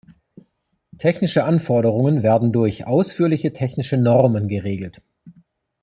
Technische 0.97 1.43
Anforderungen 1.43 2.23
werden 2.23 2.51
durch 2.51 2.87
ausführliche 2.87 3.53
technische 3.53 3.97
Normen 3.97 4.47
geregelt. 4.47 5.03